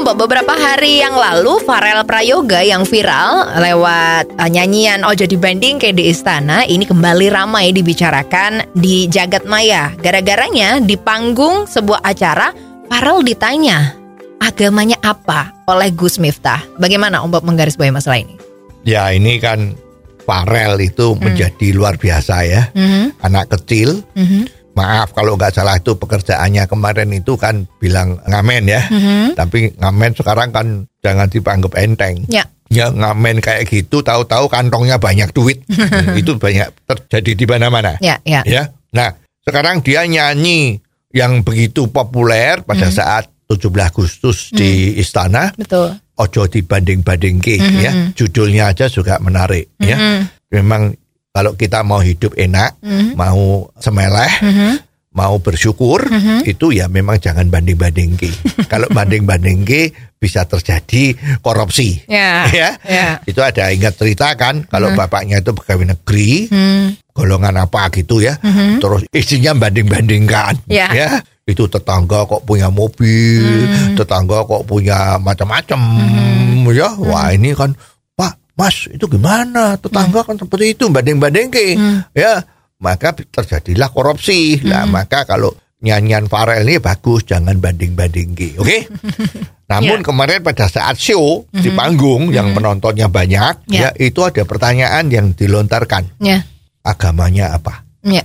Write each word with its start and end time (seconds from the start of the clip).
Om 0.00 0.16
Bob, 0.16 0.24
beberapa 0.24 0.56
hari 0.56 1.04
yang 1.04 1.12
lalu 1.12 1.60
Farel 1.60 2.00
Prayoga 2.08 2.64
yang 2.64 2.88
viral 2.88 3.52
lewat 3.52 4.32
uh, 4.32 4.48
nyanyian 4.48 5.04
Ojo 5.04 5.28
Dibanding 5.28 5.76
kayak 5.76 6.00
di 6.00 6.08
Istana 6.08 6.64
ini 6.64 6.88
kembali 6.88 7.28
ramai 7.28 7.68
dibicarakan 7.68 8.64
di 8.72 9.04
jagat 9.12 9.44
maya. 9.44 9.92
Gara-garanya 10.00 10.80
di 10.80 10.96
panggung 10.96 11.68
sebuah 11.68 12.00
acara 12.00 12.48
Farel 12.88 13.20
ditanya 13.20 13.92
agamanya 14.40 14.96
apa 15.04 15.52
oleh 15.68 15.92
Gus 15.92 16.16
Miftah. 16.16 16.64
Bagaimana 16.80 17.20
Om 17.20 17.36
Bob 17.36 17.44
menggarisbawahi 17.44 17.92
masalah 17.92 18.24
ini? 18.24 18.40
Ya 18.88 19.12
ini 19.12 19.36
kan 19.36 19.76
Farel 20.24 20.80
itu 20.80 21.12
menjadi 21.20 21.76
luar 21.76 22.00
biasa 22.00 22.48
ya. 22.48 22.72
Mhm, 22.72 23.20
Anak 23.20 23.52
kecil, 23.52 24.00
mhm, 24.16 24.48
maaf 24.74 25.10
kalau 25.12 25.34
nggak 25.34 25.52
salah 25.52 25.76
itu 25.76 25.98
pekerjaannya 25.98 26.64
kemarin 26.70 27.10
itu 27.10 27.34
kan 27.34 27.66
bilang 27.78 28.18
ngamen 28.24 28.64
ya. 28.70 28.82
mhm. 28.86 29.34
Tapi 29.34 29.74
ngamen 29.76 30.12
sekarang 30.14 30.50
kan 30.54 30.66
jangan 31.02 31.26
dipanggap 31.26 31.74
enteng. 31.76 32.24
Ya, 32.30 32.46
Ya 32.70 32.86
ngamen 32.86 33.42
kayak 33.42 33.66
gitu 33.66 33.98
tahu-tahu 34.06 34.46
kantongnya 34.46 35.02
banyak 35.02 35.34
duit. 35.34 35.66
Hmm, 35.66 36.14
itu 36.20 36.38
banyak 36.38 36.70
terjadi 36.86 37.32
di 37.34 37.44
mana-mana. 37.50 37.98
ya, 37.98 38.22
ya. 38.22 38.46
Ya. 38.46 38.70
Nah, 38.94 39.10
sekarang 39.42 39.82
dia 39.82 40.06
nyanyi 40.06 40.78
yang 41.10 41.42
begitu 41.42 41.90
populer 41.90 42.62
pada 42.62 42.86
saat 42.94 43.26
17 43.50 43.66
Agustus 43.82 44.54
di 44.54 44.94
istana 45.02 45.50
Betul. 45.58 45.98
Ojo 46.14 46.46
dibanding-bandingke 46.46 47.58
ya. 47.82 48.14
Judulnya 48.14 48.70
aja 48.70 48.86
juga 48.86 49.18
menarik 49.18 49.74
ya. 49.82 49.98
Mhm, 49.98 50.20
Memang 50.54 50.94
kalau 51.30 51.54
kita 51.54 51.86
mau 51.86 52.02
hidup 52.02 52.34
enak, 52.34 52.82
mhm, 52.82 53.14
mau 53.14 53.70
semeleh, 53.78 54.32
mhm. 54.42 54.72
mau 55.14 55.38
bersyukur, 55.38 56.06
Mhm. 56.10 56.42
itu 56.46 56.74
ya 56.74 56.90
memang 56.90 57.22
jangan 57.22 57.46
banding-bandingke. 57.46 58.30
kalau 58.72 58.90
banding-bandingke 58.90 59.94
bisa 60.18 60.44
terjadi 60.44 61.14
korupsi. 61.38 62.02
Ya, 62.10 62.46
ya. 62.50 62.70
ya. 62.82 63.06
Itu 63.24 63.40
ada 63.40 63.70
ingat 63.70 63.94
cerita 63.96 64.34
kan 64.34 64.66
kalau 64.66 64.90
bapaknya 64.92 65.38
itu 65.38 65.54
pegawai 65.54 65.94
negeri, 65.96 66.50
Hmm, 66.50 66.98
golongan 67.14 67.62
apa 67.62 67.88
gitu 67.94 68.18
ya. 68.20 68.34
mhm. 68.42 68.82
Terus 68.82 69.02
istrinya 69.14 69.54
banding-bandingkan 69.56 70.66
Ya. 70.66 71.22
Itu 71.46 71.66
tetangga 71.66 72.30
kok 72.30 72.46
punya 72.46 72.70
mobil, 72.70 73.42
Hmm. 73.42 73.98
tetangga 73.98 74.46
kok 74.46 74.66
punya 74.70 75.18
macam-macam 75.18 75.80
ya. 76.70 76.94
Wah, 76.94 77.34
ini 77.34 77.50
kan 77.52 77.74
Mas, 78.60 78.84
itu 78.92 79.08
gimana? 79.08 79.80
Tetangga 79.80 80.20
kan 80.20 80.36
seperti 80.36 80.76
itu 80.76 80.92
banding-bandingke. 80.92 81.66
Hmm. 81.80 82.04
Ya, 82.12 82.44
maka 82.76 83.16
terjadilah 83.16 83.88
korupsi. 83.88 84.60
Nah, 84.68 84.84
maka 84.84 85.24
kalau 85.24 85.48
nyanyian 85.80 86.28
Farel 86.28 86.68
ini 86.68 86.76
bagus, 86.76 87.24
jangan 87.24 87.56
banding-bandingke. 87.56 88.60
Oke? 88.60 88.84
Namun 89.70 90.02
Ya. 90.02 90.04
kemarin 90.04 90.42
pada 90.42 90.66
saat 90.66 90.98
show 90.98 91.46
di 91.48 91.70
panggung 91.72 92.28
yang 92.28 92.52
penontonnya 92.52 93.08
banyak, 93.08 93.64
Ya. 93.70 93.88
ya 93.88 93.90
itu 93.96 94.20
ada 94.20 94.42
pertanyaan 94.44 95.08
yang 95.08 95.32
dilontarkan. 95.32 96.20
Ya, 96.20 96.44
Agamanya 96.84 97.54
apa? 97.56 97.86
ya. 98.04 98.20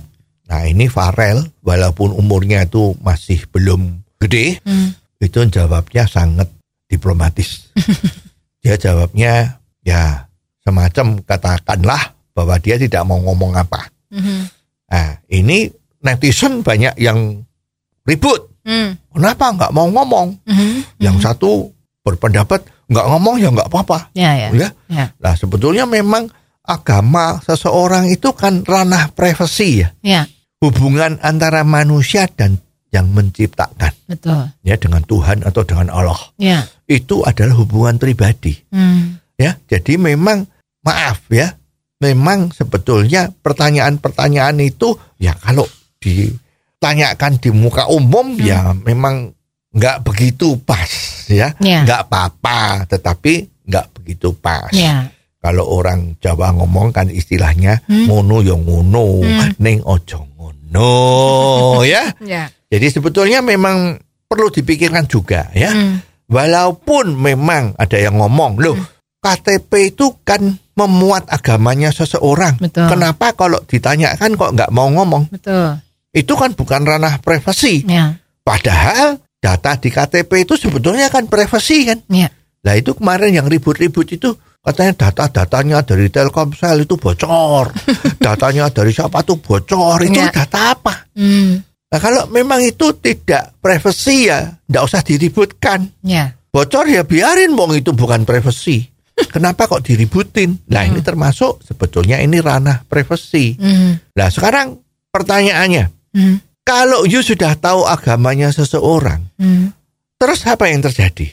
Nah 0.46 0.62
ini 0.66 0.86
Farel 0.86 1.42
walaupun 1.62 2.12
umurnya 2.12 2.66
itu 2.66 2.94
masih 2.98 3.46
belum 3.50 4.02
gede, 4.18 4.58
Hmm. 4.66 4.92
itu 5.22 5.38
jawabnya 5.46 6.10
sangat 6.10 6.50
diplomatis. 6.90 7.70
dia 8.62 8.74
jawabnya 8.74 9.62
ya 9.86 10.25
semacam 10.66 11.22
katakanlah 11.22 12.02
bahwa 12.34 12.58
dia 12.58 12.74
tidak 12.74 13.06
mau 13.06 13.22
ngomong 13.22 13.54
apa. 13.54 13.86
Mhm. 14.10 14.38
Nah 14.90 15.08
ini 15.30 15.70
netizen 16.02 16.66
banyak 16.66 16.98
yang 16.98 17.46
ribut. 18.02 18.50
Hmm. 18.66 18.98
Kenapa 19.14 19.54
nggak 19.54 19.70
mau 19.70 19.86
ngomong? 19.86 20.42
Mhm. 20.42 20.98
Yang 20.98 21.16
satu 21.22 21.70
berpendapat 22.02 22.66
nggak 22.90 23.06
ngomong 23.06 23.38
ya 23.38 23.48
nggak 23.54 23.70
apa-apa. 23.70 24.10
Ya, 24.12 24.34
ya. 24.34 24.48
Ya. 24.50 24.68
Ya. 24.90 25.06
Nah 25.22 25.34
sebetulnya 25.38 25.86
memang 25.86 26.26
agama 26.66 27.38
seseorang 27.46 28.10
itu 28.10 28.34
kan 28.34 28.66
ranah 28.66 29.14
privasi 29.14 29.86
ya. 29.86 29.88
Ya, 30.02 30.22
hubungan 30.58 31.22
antara 31.22 31.62
manusia 31.62 32.26
dan 32.26 32.58
yang 32.90 33.14
menciptakan 33.14 33.92
betul. 34.08 34.50
ya 34.62 34.74
dengan 34.78 35.02
Tuhan 35.04 35.44
atau 35.44 35.62
dengan 35.62 35.90
Allah 35.92 36.16
Ya. 36.38 36.64
itu 36.86 37.20
adalah 37.22 37.52
hubungan 37.58 37.98
pribadi 38.00 38.56
Hmm. 38.72 39.20
ya 39.36 39.58
jadi 39.68 40.00
memang 40.00 40.48
maaf 40.86 41.26
ya 41.28 41.50
memang 41.98 42.54
sebetulnya 42.54 43.32
pertanyaan-pertanyaan 43.42 44.62
itu 44.62 44.94
ya 45.18 45.34
kalau 45.34 45.66
ditanyakan 45.98 47.42
di 47.42 47.50
muka 47.50 47.90
umum 47.90 48.36
ya 48.38 48.70
memang 48.72 49.32
nggak 49.74 50.06
begitu 50.06 50.56
pas 50.62 50.88
ya 51.26 51.52
Ya. 51.58 51.82
nggak 51.82 52.08
apa-apa 52.08 52.86
tetapi 52.86 53.66
nggak 53.66 53.86
begitu 53.98 54.30
pas 54.32 54.70
Ya. 54.70 55.10
kalau 55.42 55.66
orang 55.68 56.14
Jawa 56.22 56.54
ngomong 56.54 56.94
kan 56.94 57.10
istilahnya 57.10 57.82
Hmm. 57.84 58.06
ngono 58.06 58.40
ya 58.40 58.54
ngono 58.54 59.20
Hmm. 59.26 59.52
ning 59.58 59.82
ojo 59.82 60.22
ngono 60.38 60.92
ya 61.92 62.14
Ya. 62.22 62.46
jadi 62.70 62.86
sebetulnya 62.88 63.42
memang 63.42 63.98
perlu 64.26 64.48
dipikirkan 64.48 65.10
juga 65.10 65.50
ya 65.52 65.72
Hmm. 65.72 65.98
walaupun 66.30 67.16
memang 67.16 67.74
ada 67.76 67.98
yang 67.98 68.16
ngomong 68.16 68.60
loh 68.60 68.78
KTP 69.18 69.92
itu 69.92 70.14
kan 70.22 70.54
memuat 70.76 71.24
agamanya 71.26 71.88
seseorang 71.88 72.60
Betul. 72.60 72.86
kenapa 72.86 73.32
kalau 73.32 73.58
ditanyakan 73.64 74.36
kok 74.36 74.52
nggak 74.52 74.70
mau 74.70 74.92
ngomong 74.92 75.32
Betul. 75.32 75.80
itu 76.12 76.32
kan 76.36 76.52
bukan 76.52 76.84
ranah 76.84 77.18
privasi 77.18 77.82
Ya. 77.88 78.20
padahal 78.40 79.16
data 79.40 79.76
di 79.76 79.88
KTP 79.88 80.44
itu 80.44 80.54
sebetulnya 80.54 81.08
kan 81.08 81.26
privasi 81.26 81.88
kan 81.88 81.98
Ya. 82.06 82.28
Nah 82.66 82.74
itu 82.74 82.98
kemarin 82.98 83.30
yang 83.30 83.46
ribut-ribut 83.46 84.10
itu 84.10 84.34
katanya 84.58 85.06
data-datanya 85.06 85.86
dari 85.86 86.10
Telkomsel 86.10 86.82
itu 86.82 86.98
bocor, 86.98 87.70
datanya 88.26 88.66
dari 88.74 88.90
siapa 88.90 89.22
tuh 89.22 89.38
bocor, 89.38 90.02
itu 90.02 90.18
Ya. 90.18 90.34
data 90.34 90.74
apa? 90.74 91.06
Hmm. 91.14 91.62
Nah 91.62 91.98
kalau 92.02 92.26
memang 92.26 92.58
itu 92.66 92.90
tidak 92.98 93.54
privasi 93.62 94.26
ya, 94.26 94.50
tidak 94.66 94.82
usah 94.82 95.00
diributkan. 95.06 95.86
Ya. 96.02 96.34
Bocor 96.50 96.90
ya 96.90 97.06
biarin, 97.06 97.54
wong 97.54 97.78
itu 97.78 97.94
bukan 97.94 98.26
privasi. 98.26 98.82
Kenapa 99.16 99.64
kok 99.64 99.80
diributin? 99.80 100.60
Nah 100.68 100.84
ini 100.84 101.00
termasuk 101.00 101.64
sebetulnya 101.64 102.20
ini 102.20 102.36
ranah 102.36 102.84
privasi. 102.84 103.56
Hmm. 103.56 103.96
Nah 104.12 104.28
sekarang 104.28 104.76
pertanyaannya, 105.08 105.88
Hmm. 106.12 106.36
kalau 106.60 107.08
you 107.08 107.24
sudah 107.24 107.56
tahu 107.56 107.88
agamanya 107.88 108.52
seseorang, 108.52 109.24
Hmm. 109.40 109.72
terus 110.20 110.44
apa 110.44 110.68
yang 110.68 110.84
terjadi? 110.84 111.32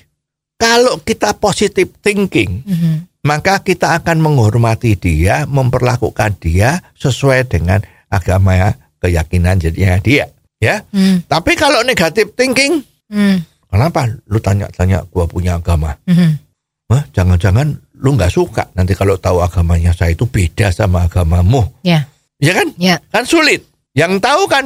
Kalau 0.55 1.03
kita 1.03 1.35
positive 1.35 1.91
thinking, 1.99 2.63
Hmm. 2.63 2.95
maka 3.27 3.59
kita 3.59 3.99
akan 3.99 4.23
menghormati 4.23 4.95
dia, 4.95 5.43
memperlakukan 5.43 6.39
dia 6.39 6.79
sesuai 6.95 7.51
dengan 7.51 7.83
agama 8.07 8.71
keyakinan 9.03 9.59
jadinya 9.59 9.99
dia, 9.99 10.31
ya. 10.63 10.87
Hmm. 10.95 11.19
Tapi 11.27 11.59
kalau 11.59 11.83
negatif 11.83 12.31
thinking, 12.39 12.79
Hmm. 13.11 13.43
kenapa 13.67 14.07
lu 14.31 14.39
tanya-tanya 14.39 15.03
gua 15.11 15.27
punya 15.27 15.59
agama? 15.59 15.99
Hmm. 16.07 16.39
Hah, 16.91 17.03
jangan-jangan 17.11 17.67
lu 18.03 18.13
nggak 18.13 18.31
suka 18.31 18.67
nanti 18.75 18.91
kalau 18.93 19.15
tahu 19.15 19.39
agamanya 19.39 19.95
saya 19.95 20.11
itu 20.11 20.27
beda 20.27 20.69
sama 20.69 21.07
agamamu, 21.07 21.63
Ya. 21.81 22.03
ya 22.43 22.51
kan? 22.51 22.67
Ya. 22.75 22.99
Kan 23.09 23.23
sulit. 23.23 23.63
Yang 23.95 24.19
tahu 24.19 24.41
kan 24.51 24.65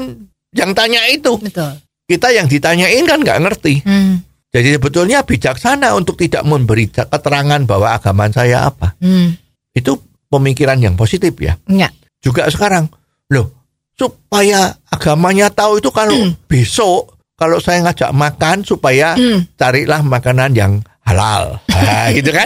yang 0.55 0.71
tanya 0.73 1.05
itu. 1.07 1.37
Betul. 1.37 1.77
Kita 2.07 2.31
yang 2.31 2.47
ditanyain 2.47 3.03
kan 3.05 3.21
nggak 3.21 3.39
ngerti. 3.43 3.83
Hmm. 3.85 4.23
Jadi 4.49 4.79
sebetulnya 4.79 5.21
bijaksana 5.21 5.91
untuk 5.93 6.15
tidak 6.17 6.41
memberi 6.47 6.87
keterangan 6.87 7.61
bahwa 7.67 7.93
agama 7.93 8.25
saya 8.31 8.65
apa. 8.65 8.95
Hmm. 8.97 9.35
Itu 9.75 9.99
pemikiran 10.31 10.79
yang 10.79 10.95
positif 10.95 11.35
ya. 11.37 11.59
Ya. 11.67 11.91
Juga 12.23 12.47
sekarang, 12.49 12.89
loh, 13.29 13.53
supaya 13.93 14.73
agamanya 14.89 15.51
tahu 15.51 15.77
itu 15.77 15.91
kalau 15.93 16.15
besok 16.47 17.13
kalau 17.37 17.61
saya 17.61 17.85
ngajak 17.85 18.09
makan 18.09 18.65
supaya 18.65 19.13
Hmm. 19.13 19.45
carilah 19.53 20.01
makanan 20.01 20.57
yang 20.57 20.81
halal, 21.17 21.57
nah, 21.65 22.07
gitu 22.17 22.29
kan? 22.29 22.45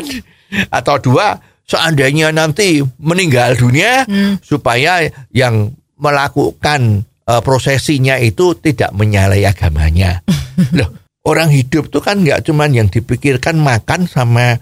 Atau 0.72 0.96
dua, 1.04 1.36
seandainya 1.68 2.32
nanti 2.32 2.80
meninggal 2.96 3.60
dunia 3.60 4.08
Hmm. 4.08 4.40
supaya 4.40 5.04
yang 5.36 5.76
melakukan 6.00 7.04
eh, 7.22 7.42
prosesinya 7.44 8.16
itu 8.16 8.56
tidak 8.56 8.96
menyalahi 8.96 9.44
agamanya. 9.44 10.24
Loh, 10.78 10.90
orang 11.24 11.52
hidup 11.52 11.88
tuh 11.88 12.00
kan 12.00 12.24
nggak 12.24 12.48
cuman 12.48 12.72
yang 12.72 12.88
dipikirkan 12.88 13.60
makan 13.60 14.08
sama 14.08 14.56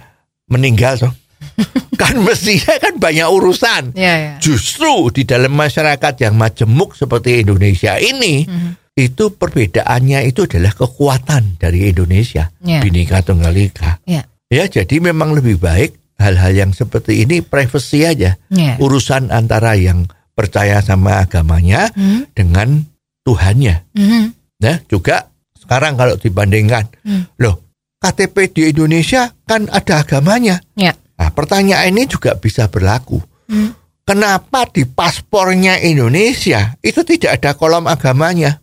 meninggal 0.46 0.98
toh. 0.98 1.14
kan 2.02 2.20
mestinya 2.20 2.76
kan 2.78 3.00
banyak 3.00 3.24
urusan. 3.26 3.96
Ya, 3.96 4.14
ya. 4.18 4.34
Justru 4.42 5.08
di 5.14 5.24
dalam 5.24 5.56
masyarakat 5.56 6.14
yang 6.20 6.36
majemuk 6.36 6.98
seperti 6.98 7.46
Indonesia 7.46 7.96
ini, 7.96 8.44
Mhm. 8.44 8.89
Itu 9.00 9.32
perbedaannya 9.32 10.28
itu 10.28 10.44
adalah 10.44 10.76
kekuatan 10.76 11.56
dari 11.56 11.88
Indonesia, 11.88 12.52
Ya. 12.60 12.84
Bhinneka 12.84 13.24
Tunggal 13.24 13.56
Ika. 13.56 14.04
Ya. 14.04 14.28
Ya, 14.50 14.66
jadi 14.66 15.00
memang 15.00 15.32
lebih 15.38 15.62
baik 15.62 15.96
hal-hal 16.20 16.52
yang 16.52 16.72
seperti 16.74 17.24
ini 17.24 17.40
privacy 17.40 18.04
aja. 18.04 18.36
Ya. 18.50 18.76
Urusan 18.82 19.32
antara 19.32 19.78
yang 19.80 20.10
percaya 20.36 20.84
sama 20.84 21.24
agamanya 21.24 21.92
Hmm. 21.96 22.28
dengan 22.34 22.84
Tuhannya. 23.24 23.92
Mhm. 23.94 24.26
Nah, 24.60 24.76
juga 24.88 25.30
sekarang 25.56 25.96
kalau 25.96 26.16
dibandingkan, 26.18 26.88
Hmm. 27.06 27.24
loh, 27.38 27.62
KTP 28.00 28.36
di 28.50 28.62
Indonesia 28.72 29.28
kan 29.44 29.68
ada 29.70 30.02
agamanya. 30.02 30.64
Ya. 30.74 30.96
Nah, 31.20 31.30
pertanyaan 31.36 31.92
ini 31.92 32.08
juga 32.08 32.40
bisa 32.40 32.72
berlaku. 32.72 33.20
Hmm. 33.52 33.76
Kenapa 34.08 34.66
di 34.72 34.90
paspornya 34.90 35.78
Indonesia 35.78 36.74
itu 36.82 37.06
tidak 37.06 37.38
ada 37.44 37.54
kolom 37.54 37.86
agamanya? 37.86 38.58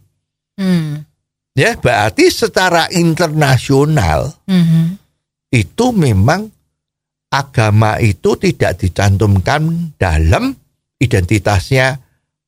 Hmm. 0.57 1.05
Ya, 1.57 1.73
berarti 1.77 2.29
secara 2.29 2.89
internasional 2.93 4.37
Mhm. 4.45 5.01
itu 5.49 5.87
memang 5.93 6.53
agama 7.33 7.97
itu 7.97 8.37
tidak 8.37 8.81
dicantumkan 8.81 9.93
dalam 9.97 10.53
identitasnya 10.97 12.01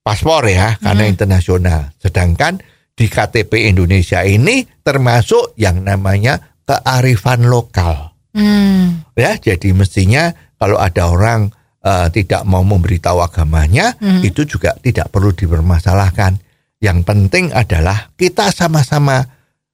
paspor 0.05 0.49
ya, 0.49 0.77
karena 0.81 1.05
Hmm. 1.09 1.13
internasional. 1.13 1.81
Sedangkan 2.01 2.61
di 2.93 3.09
KTP 3.09 3.69
Indonesia 3.69 4.25
ini 4.25 4.65
termasuk 4.81 5.57
yang 5.57 5.85
namanya 5.85 6.41
kearifan 6.65 7.49
lokal. 7.49 8.13
Hmm. 8.33 9.05
Ya, 9.17 9.37
jadi 9.37 9.73
mestinya 9.73 10.33
kalau 10.57 10.77
ada 10.77 11.09
orang 11.09 11.53
eh, 11.79 12.11
tidak 12.11 12.43
mau 12.45 12.61
memberitahu 12.67 13.23
agamanya, 13.23 13.95
Hmm. 14.03 14.21
itu 14.21 14.43
juga 14.45 14.75
tidak 14.83 15.09
perlu 15.15 15.31
dipermasalahkan. 15.33 16.37
Yang 16.79 16.99
penting 17.03 17.51
adalah 17.51 18.15
kita 18.15 18.55
sama-sama 18.55 19.27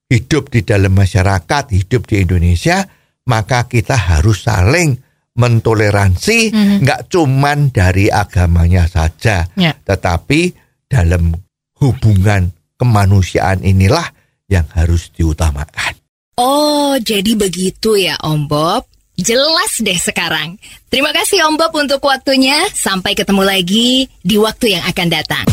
hidup 0.09 0.49
di 0.49 0.65
dalam 0.65 0.97
masyarakat, 0.97 1.69
hidup 1.73 2.09
di 2.09 2.25
Indonesia, 2.25 2.85
maka 3.29 3.69
kita 3.69 3.97
harus 3.97 4.49
saling 4.49 4.97
mentoleransi, 5.35 6.39
Mhm. 6.55 6.77
nggak 6.87 7.01
cuman 7.11 7.75
dari 7.75 8.06
agamanya 8.09 8.87
saja, 8.87 9.45
Ya. 9.59 9.75
tetapi 9.75 10.55
dalam 10.87 11.35
hubungan 11.83 12.55
kemanusiaan 12.79 13.61
inilah 13.67 14.15
yang 14.47 14.65
harus 14.73 15.11
diutamakan. 15.12 15.99
Oh, 16.39 16.95
jadi 16.99 17.35
begitu 17.35 17.99
ya 17.99 18.19
Om 18.23 18.47
Bob. 18.47 18.87
Jelas 19.15 19.79
deh 19.79 19.95
sekarang. 19.95 20.59
Terima 20.91 21.15
kasih 21.15 21.47
Om 21.47 21.55
Bob 21.55 21.71
untuk 21.79 22.03
waktunya. 22.03 22.59
Sampai 22.75 23.15
ketemu 23.15 23.47
lagi 23.47 24.11
di 24.23 24.35
waktu 24.35 24.75
yang 24.75 24.85
akan 24.91 25.06
datang. 25.06 25.47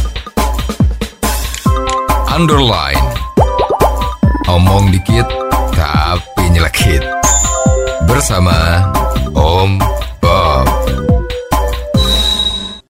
Underline. 2.42 2.98
Omong 4.50 4.90
dikit 4.90 5.30
tapi 5.78 6.50
nyelekit. 6.50 7.06
Bersama 8.10 8.82
Om 9.38 9.78